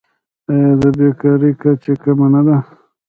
آیا 0.51 0.71
د 0.79 0.83
بیکارۍ 0.97 1.51
کچه 1.61 1.93
کمه 2.01 2.27
نه 2.33 2.41
ده؟ 2.47 2.57